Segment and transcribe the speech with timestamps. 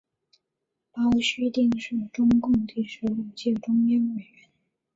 [0.91, 4.49] 包叙定是中共第十五届中央委员。